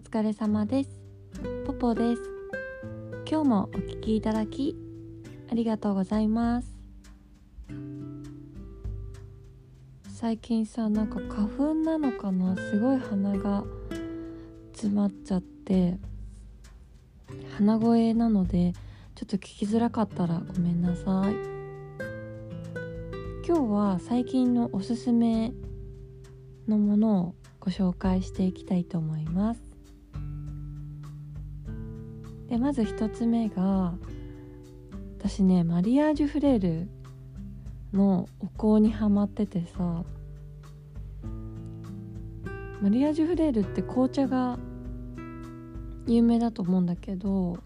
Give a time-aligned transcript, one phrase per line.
[0.00, 0.90] 疲れ様です。
[1.66, 2.22] ポポです。
[3.30, 4.74] 今日もお聞きいただき
[5.52, 6.68] ありがとうございます。
[10.08, 12.56] 最近さなんか花粉なのかな？
[12.56, 13.62] すごい鼻が
[14.72, 15.98] 詰まっちゃって
[17.56, 18.72] 鼻声なので
[19.14, 21.34] ちょっと聞きづらかったらごめんなさい。
[23.46, 25.52] 今日は最近のおすすめ
[26.66, 29.69] のものをご紹介していきたいと思います。
[32.50, 33.94] でまず1つ目が
[35.18, 36.88] 私ねマリアージュフレール
[37.96, 40.02] のお香にはまっててさ
[42.82, 44.58] マリアージュフレールって紅茶が
[46.06, 47.58] 有名だと思うんだけど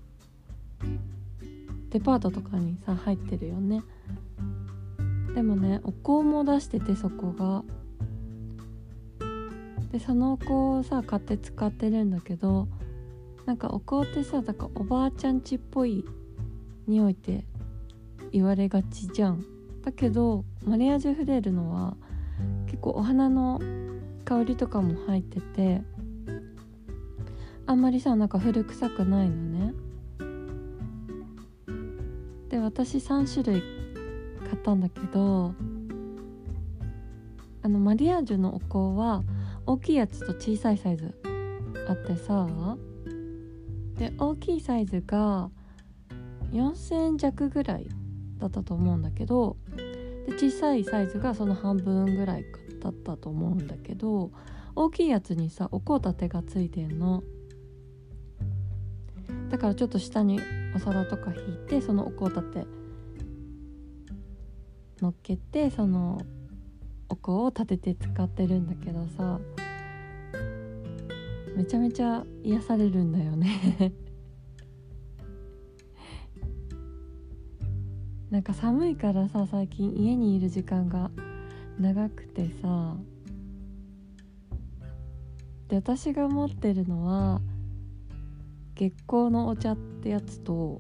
[1.89, 3.83] デパートとかにさ入ってるよね。
[5.35, 7.63] でもねお香も出しててそこが。
[9.93, 12.67] でそのお香をさ買って使ってるんだけど
[13.47, 16.05] なんかお香ってさだからおばあちゃんちっぽい
[16.87, 17.45] 匂いって
[18.33, 19.45] 言われがちじゃん。
[19.83, 21.97] だけどマリアージュフレールのは
[22.67, 23.61] 結構お花の
[24.25, 25.83] 香りとかも入ってて
[27.67, 29.75] あんまりさなんか古臭くないのね。
[32.49, 33.63] で私3種類
[34.45, 35.55] 買ったんだけど
[37.63, 39.23] あのマリアージュのお香は
[39.67, 41.15] 大きいやつと小さいサイズ
[41.89, 42.47] あってさ
[43.99, 45.51] で大きいサイズが
[46.53, 47.89] 4,000弱ぐらい
[48.39, 49.57] だったと思うんだけど
[50.27, 52.45] で小さいサイズがその半分ぐらい
[52.81, 54.31] だったと思うんだけど
[54.75, 57.23] 大きいやつにさお香立てがついてんの。
[59.51, 60.41] だからちょっと下に
[60.75, 62.67] お皿とか引いてそのお香立て
[65.01, 66.21] 乗っけてその
[67.09, 69.39] お香を立てて使ってるんだけどさ。
[71.55, 73.93] めちゃめちゃ癒されるんだよね。
[78.31, 81.11] なんか寒いからさ最近家にいる時間が
[81.79, 82.97] 長くてさ。
[85.69, 87.41] で私が持ってるのは
[88.75, 90.79] 月光のお茶ってやつと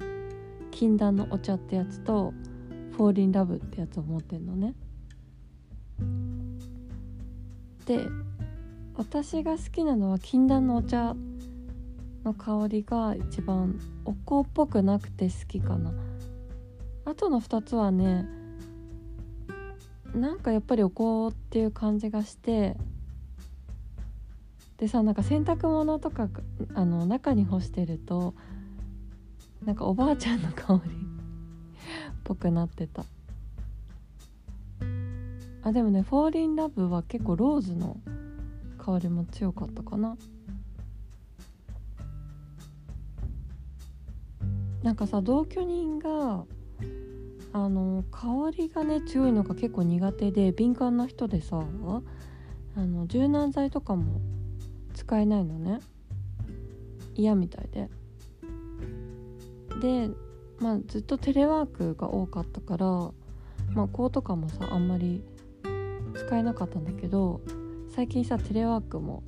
[0.71, 2.35] 禁断のお茶ってやつと
[2.93, 4.75] フォーリンラブってやつを持ってんのね。
[7.87, 8.09] で
[8.97, 11.17] 私が好きなのは禁断のお茶
[12.25, 15.93] の香りが一番お香っぽくなくて好きかな。
[17.05, 18.27] あとの2つはね
[20.15, 22.77] なんかやっぱりお香っていう感じがして
[24.79, 26.29] でさなんか洗濯物とか
[26.75, 28.35] あの中に干してると
[29.65, 30.95] なんかおばあちゃんの香り っ
[32.23, 33.05] ぽくなってた。
[35.63, 37.97] あでもね「フォーリンラブは結構ローズの
[38.85, 40.17] 香りも強かったかな。
[44.83, 46.45] なんかさ同居人が
[47.55, 51.65] あの香りがね強いのが結構苦手で敏感な人でさ
[52.77, 54.21] あの柔軟剤とかも
[54.93, 55.81] 使えないのね。
[57.15, 57.89] 嫌みたいで。
[59.81, 60.11] で
[60.61, 62.87] まあずっとテレワークが多かったから
[63.75, 65.25] まあ香とかもさあんまり
[66.15, 67.41] 使えなかったんだけど
[67.95, 69.23] 最近さテレワークも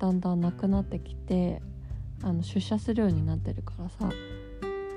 [0.00, 1.62] だんだんなくなってきて
[2.20, 4.12] あの出社するようになってるからさ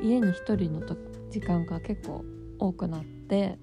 [0.01, 0.81] 家に一人の
[1.29, 2.25] 時間が結構
[2.57, 3.59] 多くなって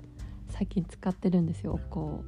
[0.50, 2.22] 最近使ってるんですよお香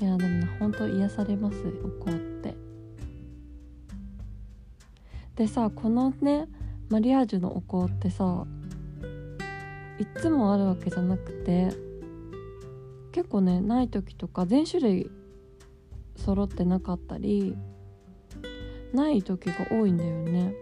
[0.00, 2.54] いやでもねほんと癒されますお香って。
[5.34, 6.48] でさこのね
[6.88, 8.46] マリアージュのお香ってさ
[9.98, 11.68] いっつもあるわけじゃなくて
[13.16, 15.10] 結構ねない時とか全種類
[16.16, 17.56] 揃ってなかったり
[18.92, 20.52] ない時が多いんだよね。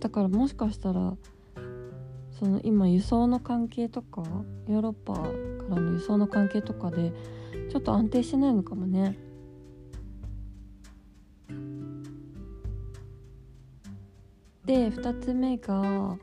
[0.00, 1.14] だからもしかしたら
[2.38, 4.22] その今輸送の関係とか
[4.66, 5.28] ヨーロッパか
[5.68, 7.12] らの輸送の関係とかで
[7.70, 9.18] ちょっと安定してないのかもね。
[14.64, 16.16] で2つ目が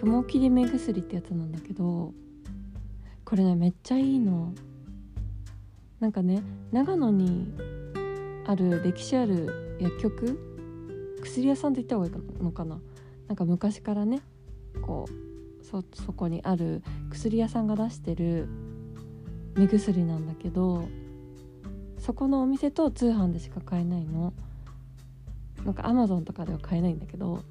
[0.00, 2.12] 雲霧目薬ってやつなんだけど
[3.32, 4.52] これねめっちゃいいの。
[6.00, 7.50] なんかね長野に
[8.46, 12.78] ある歴史ある薬局薬屋さんって言った方がいいのかな。
[13.28, 14.20] なんか昔からね
[14.82, 18.50] こうそそこにある薬屋さんが出してる
[19.54, 20.86] 目薬なんだけど
[21.96, 24.34] そこのお店と通販でしか買えないの。
[25.64, 27.42] なんかアマゾンとかでは買えないんだけど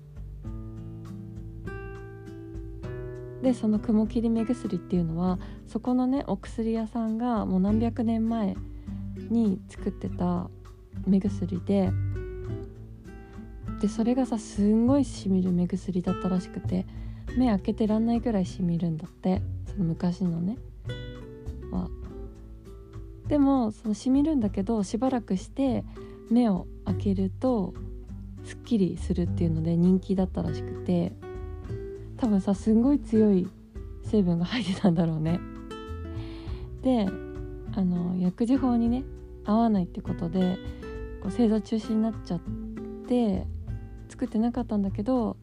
[3.41, 8.55] でその雲霧目薬っていうのはそこのねお薬屋さんがもう何百年前
[9.29, 10.49] に作ってた
[11.07, 11.91] 目薬で
[13.81, 16.85] でそれがさすんごいしみる目薬だったらしくて
[17.35, 20.57] 目開けてらんないぐらいしみるんだってその昔のね。
[21.71, 21.89] は
[23.27, 25.83] でもそのしみるんだけどしばらくして
[26.29, 27.73] 目を開けると
[28.43, 31.13] すっきりするっていうので人気だったらしくて。
[32.21, 33.49] 多分さすんごい強い
[34.03, 35.39] 成分が入ってたんだろうね。
[36.83, 37.07] で
[37.73, 39.03] あの薬事法にね
[39.43, 40.59] 合わないってことで
[41.23, 42.39] こう製造中止になっちゃっ
[43.07, 43.47] て
[44.07, 45.35] 作ってなかったんだけど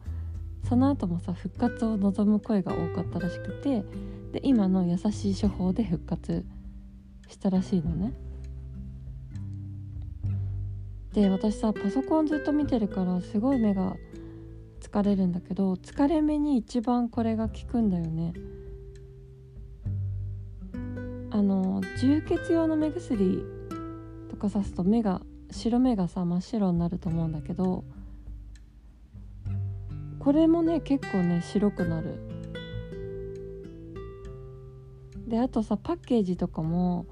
[0.69, 3.83] その後もさ復活を望む声が多かったらしくて
[4.31, 6.45] で今の優しい処方で復活
[7.27, 8.13] したらしいのね。
[11.11, 13.97] で私さパソコンずっと見てるからすごい目が
[14.79, 18.33] 疲れるんだけど疲れ目に一番これが効くんだよね。
[21.31, 23.43] あの充血用の目薬
[24.29, 25.21] とかさすと目が
[25.51, 27.83] 白目がさ真っ白になると思うんだけど
[30.19, 32.19] これもね結構ね白くなる。
[35.27, 37.05] であとさパッケージとかも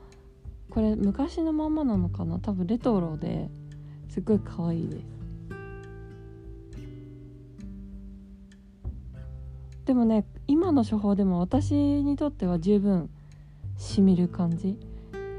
[0.71, 2.39] これ昔のまんまなのかな？
[2.39, 3.49] 多分レトロで
[4.09, 5.16] すっごい可愛いです
[9.87, 13.09] でもね今の処方でも私にとっては十分
[13.77, 14.77] しみる感じ。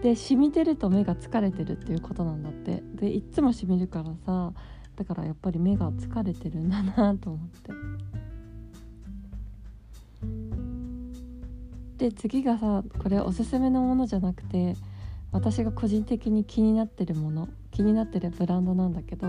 [0.03, 2.83] でしみてると目が疲れてるっていうことなんだって。
[2.95, 4.55] でいっつもしみるからさ
[4.97, 7.73] だからやっぱり目が疲れてるんだなと思って。
[11.99, 14.77] で次がさこれおすすめのものじゃなくて
[15.31, 19.27] 私が個人的に気になってるもの気になってるブランドなんだけど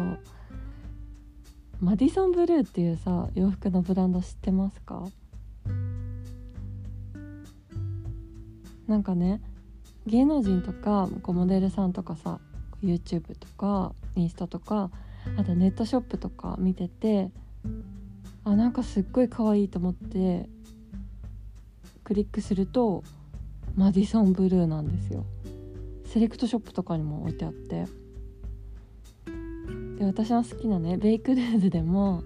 [1.81, 5.07] マディソンブルーっていうさ洋服のブランド知ってますか？
[8.85, 9.41] なんかね
[10.05, 12.39] 芸能人とかこうモデルさんとかさ
[12.83, 14.91] YouTube とかインスタとか
[15.37, 17.31] あとネットショップとか見てて
[18.43, 20.49] あなんかすっごい可愛いと思って
[22.03, 23.03] クリックすると
[23.75, 25.23] マディソンブルーなんですよ。
[26.05, 27.85] セレクトショップとかにも置いてあって。
[29.99, 32.23] で私の好きなねベイクルーズでも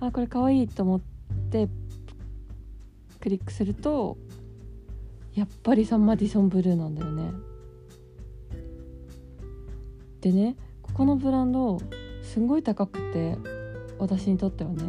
[0.00, 1.00] あこれ可愛いいと思っ
[1.50, 1.66] て
[3.20, 4.18] クリックすると
[5.32, 7.30] やっぱりさマディソンブルーなんだよね。
[10.20, 11.80] でねここのブランド
[12.22, 13.36] すんごい高くて
[13.98, 14.82] 私にとってはね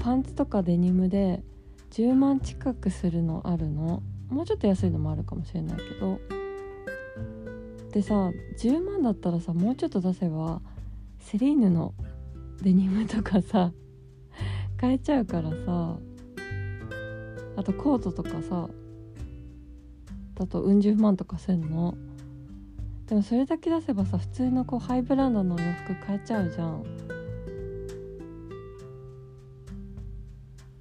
[0.00, 1.42] パンツとかデニムで
[1.92, 4.02] 10万近くするのあるの。
[4.30, 6.18] もうちょっと安いのもあるかもしれないけど。
[7.92, 10.60] でさ10万だったらさもうちょっと出せば
[11.24, 11.94] セリーヌの
[12.62, 13.72] デニムとかさ
[14.76, 15.96] 買えちゃうからさ
[17.56, 18.68] あとコートとかさ
[20.34, 21.96] だとうん十万とかすんの？
[23.06, 26.84] でもそれだけ出せばさ普通のこうハイブランドの洋服買えちゃうじゃん。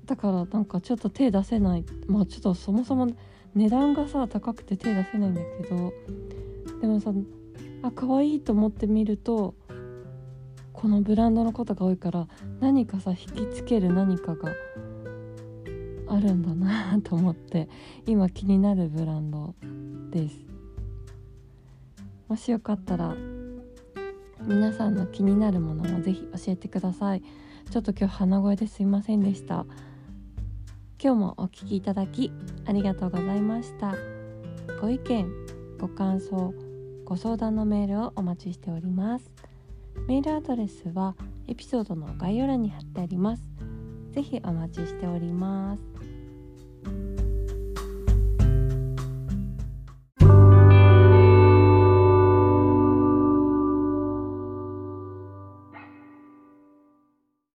[0.06, 1.86] だからなんかちょっと手出せない。
[2.08, 3.08] まあちょっとそもそも
[3.56, 5.94] 値段がさ高くて手出せないんだけど
[6.82, 7.14] でもさ
[7.84, 9.56] あ可愛いと思ってみると
[10.84, 12.28] このブランドのことが多いから
[12.60, 14.52] 何かさ引きつける何かが
[16.10, 17.70] あるんだなと思って
[18.06, 19.56] 今気になるブランド
[20.12, 20.36] です。
[22.28, 23.16] もしよかったら
[24.42, 27.24] 皆さんの気になるものもぜひ教えてください。
[27.72, 29.66] ちょっと今日鼻声ですいませんでした。
[31.02, 32.30] 今日もお聞きいただき
[32.66, 33.96] ありがとうございました。
[34.82, 35.32] ご意見
[35.80, 36.54] ご感想
[37.06, 39.53] ご相談のメールをお待ちしております。
[40.08, 41.16] メールアドレスは
[41.48, 43.44] エピソードの概要欄に貼ってあります。
[44.12, 46.13] ぜひお待ちしております。